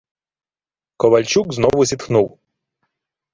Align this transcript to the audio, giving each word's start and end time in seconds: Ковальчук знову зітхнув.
Ковальчук 0.97 1.53
знову 1.53 1.85
зітхнув. 1.85 2.39